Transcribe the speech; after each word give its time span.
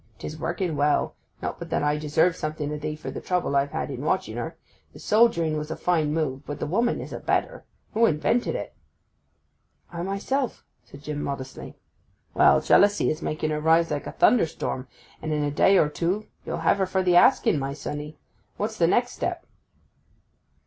''Tis 0.17 0.39
working 0.39 0.75
well; 0.75 1.13
not 1.43 1.59
but 1.59 1.69
that 1.69 1.83
I 1.83 1.95
deserve 1.95 2.35
something 2.35 2.71
o' 2.71 2.77
thee 2.79 2.95
for 2.95 3.11
the 3.11 3.21
trouble 3.21 3.55
I've 3.55 3.69
had 3.69 3.91
in 3.91 4.01
watching 4.03 4.35
her. 4.37 4.57
The 4.93 4.99
soldiering 4.99 5.57
was 5.59 5.69
a 5.69 5.75
fine 5.75 6.11
move; 6.11 6.43
but 6.47 6.57
the 6.59 6.65
woman 6.65 6.99
is 6.99 7.13
a 7.13 7.19
better!—who 7.19 8.07
invented 8.07 8.55
it?' 8.55 8.73
'I 9.93 10.01
myself,' 10.01 10.65
said 10.85 11.03
Jim 11.03 11.21
modestly. 11.21 11.75
'Well; 12.33 12.61
jealousy 12.61 13.11
is 13.11 13.21
making 13.21 13.51
her 13.51 13.61
rise 13.61 13.91
like 13.91 14.07
a 14.07 14.11
thunderstorm, 14.13 14.87
and 15.21 15.31
in 15.31 15.43
a 15.43 15.51
day 15.51 15.77
or 15.77 15.87
two 15.87 16.25
you'll 16.47 16.57
have 16.65 16.79
her 16.79 16.87
for 16.87 17.03
the 17.03 17.15
asking, 17.15 17.59
my 17.59 17.73
sonny. 17.75 18.17
What's 18.57 18.79
the 18.79 18.87
next 18.87 19.11
step? 19.11 19.45